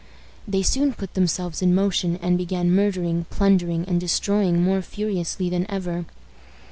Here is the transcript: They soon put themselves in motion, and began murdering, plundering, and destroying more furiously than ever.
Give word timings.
They 0.47 0.63
soon 0.63 0.93
put 0.93 1.13
themselves 1.13 1.61
in 1.61 1.75
motion, 1.75 2.17
and 2.23 2.35
began 2.35 2.71
murdering, 2.73 3.27
plundering, 3.29 3.85
and 3.87 3.99
destroying 3.99 4.59
more 4.59 4.81
furiously 4.81 5.47
than 5.47 5.69
ever. 5.69 6.05